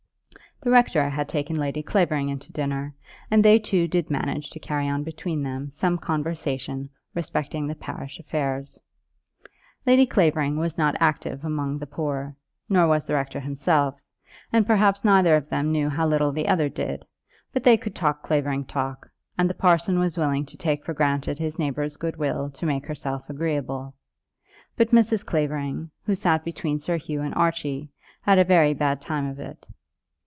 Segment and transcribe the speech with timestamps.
[0.63, 2.93] The rector had taken Lady Clavering in to dinner,
[3.31, 8.19] and they two did manage to carry on between them some conversation respecting the parish
[8.19, 8.77] affairs.
[9.87, 12.35] Lady Clavering was not active among the poor,
[12.69, 14.03] nor was the rector himself,
[14.53, 17.07] and perhaps neither of them knew how little the other did;
[17.51, 19.09] but they could talk Clavering talk,
[19.39, 22.85] and the parson was willing to take for granted his neighbour's good will to make
[22.85, 23.95] herself agreeable.
[24.77, 25.25] But Mrs.
[25.25, 27.89] Clavering, who sat between Sir Hugh and Archie,
[28.21, 29.65] had a very bad time of it.